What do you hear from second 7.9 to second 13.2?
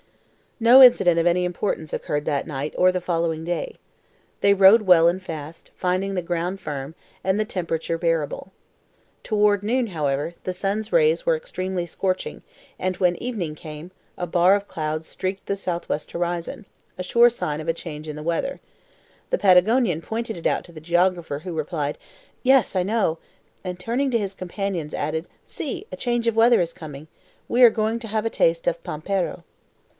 bearable. Toward noon, however, the sun's rays were extremely scorching, and when